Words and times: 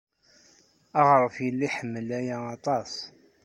Aɣref 0.99 1.35
yella 1.45 1.67
iḥemmel-aɣ 1.69 2.43
aṭas. 2.55 2.93